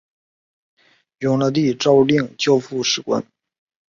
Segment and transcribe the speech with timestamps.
[1.19, 3.23] 永乐帝诏令交付史官。